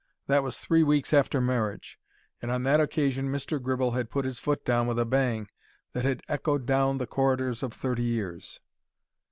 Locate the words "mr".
3.31-3.61